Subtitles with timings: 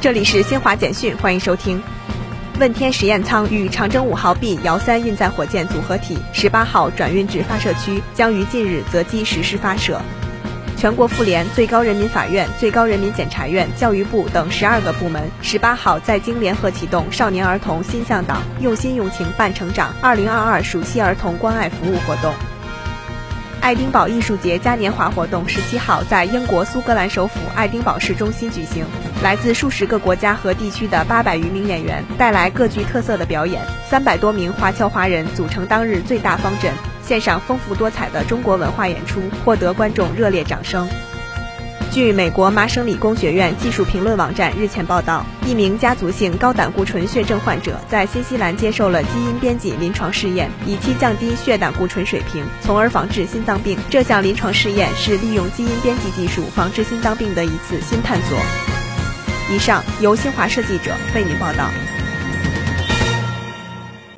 [0.00, 1.78] 这里是新华简讯，欢迎收听。
[2.58, 10.00] 问天实验舱与长征五号 B 遥三运载火箭组合体十八号转运至发射区，将于近日择机实施发射。
[10.78, 22.32] 全国妇联、最高人民法院、最高人民检察院、教育部等十二个部门十八号在京联合启动少年儿童心向党，用心用情伴成长二零二二暑期儿童关爱服务活动。
[23.60, 28.86] 爱丁堡艺术节嘉年华活动十七号在英国苏格兰首府爱丁堡市中心举行，
[29.22, 40.88] 来自数十个国家和地区的八百余名演员带来各具特色的表演，三百多名华侨华人组成当日最大方阵，献上丰富多彩的中国文化演出，获得观众热烈掌声。
[41.92, 53.76] 据美国麻省理工学院技术评论网站日前报道，一名家族性高胆固醇血症患者在新西兰接受了基因编辑临床试验，以期降低血胆固醇水平，从而防治心脏病。
[53.90, 58.38] 这项临床试验是利用基因编辑技术防治心脏病的一次新探索。
[59.52, 61.64] 以上由新华社记者为您报道。